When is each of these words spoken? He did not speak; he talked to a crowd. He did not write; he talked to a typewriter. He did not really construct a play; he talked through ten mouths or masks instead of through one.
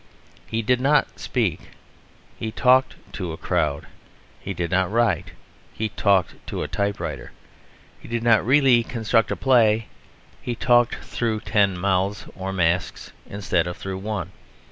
He 0.47 0.63
did 0.63 0.81
not 0.81 1.19
speak; 1.19 1.59
he 2.35 2.51
talked 2.51 2.95
to 3.13 3.33
a 3.33 3.37
crowd. 3.37 3.85
He 4.39 4.51
did 4.51 4.71
not 4.71 4.89
write; 4.91 5.33
he 5.75 5.89
talked 5.89 6.33
to 6.47 6.63
a 6.63 6.67
typewriter. 6.67 7.31
He 7.99 8.07
did 8.07 8.23
not 8.23 8.43
really 8.43 8.81
construct 8.81 9.29
a 9.29 9.35
play; 9.35 9.89
he 10.41 10.55
talked 10.55 10.95
through 10.95 11.41
ten 11.41 11.77
mouths 11.77 12.25
or 12.35 12.51
masks 12.51 13.11
instead 13.29 13.67
of 13.67 13.77
through 13.77 13.99
one. 13.99 14.31